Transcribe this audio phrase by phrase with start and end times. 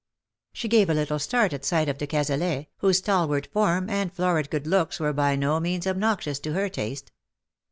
[0.51, 4.49] She gave a little start at sight of de Cazalet, whose stalwart form and florid
[4.49, 7.11] good looks were by no means obnoxious to her taste.